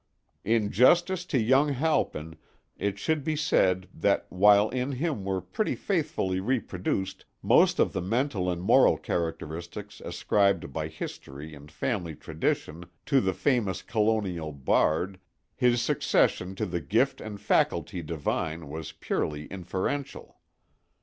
[0.43, 2.35] In justice to young Halpin
[2.75, 8.01] it should be said that while in him were pretty faithfully reproduced most of the
[8.01, 15.19] mental and moral characteristics ascribed by history and family tradition to the famous Colonial bard,
[15.55, 20.39] his succession to the gift and faculty divine was purely inferential.